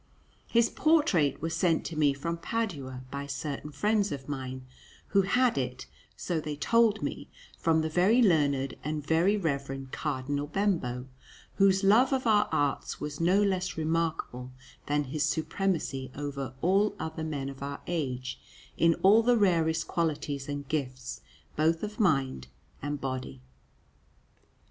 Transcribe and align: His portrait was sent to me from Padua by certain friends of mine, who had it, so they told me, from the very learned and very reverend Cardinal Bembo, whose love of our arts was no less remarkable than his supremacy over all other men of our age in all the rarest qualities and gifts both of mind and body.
His 0.47 0.67
portrait 0.67 1.43
was 1.43 1.55
sent 1.55 1.85
to 1.85 1.95
me 1.95 2.11
from 2.11 2.37
Padua 2.39 3.03
by 3.11 3.27
certain 3.27 3.71
friends 3.71 4.11
of 4.11 4.27
mine, 4.27 4.65
who 5.09 5.21
had 5.21 5.59
it, 5.59 5.85
so 6.17 6.39
they 6.41 6.55
told 6.55 7.03
me, 7.03 7.29
from 7.59 7.81
the 7.81 7.87
very 7.89 8.19
learned 8.19 8.77
and 8.83 9.05
very 9.05 9.37
reverend 9.37 9.91
Cardinal 9.91 10.47
Bembo, 10.47 11.05
whose 11.57 11.83
love 11.83 12.11
of 12.13 12.25
our 12.25 12.49
arts 12.51 12.99
was 12.99 13.21
no 13.21 13.43
less 13.43 13.77
remarkable 13.77 14.51
than 14.87 15.03
his 15.03 15.21
supremacy 15.21 16.09
over 16.15 16.55
all 16.63 16.95
other 16.99 17.23
men 17.23 17.47
of 17.47 17.61
our 17.61 17.81
age 17.85 18.39
in 18.77 18.95
all 19.03 19.21
the 19.21 19.37
rarest 19.37 19.87
qualities 19.87 20.49
and 20.49 20.67
gifts 20.67 21.21
both 21.55 21.83
of 21.83 21.99
mind 21.99 22.47
and 22.81 22.99
body. 22.99 23.39